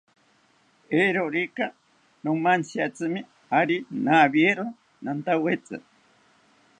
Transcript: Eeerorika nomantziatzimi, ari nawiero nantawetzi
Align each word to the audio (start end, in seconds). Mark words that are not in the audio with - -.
Eeerorika 0.99 1.65
nomantziatzimi, 2.23 3.21
ari 3.59 3.77
nawiero 4.05 4.65
nantawetzi 5.03 5.77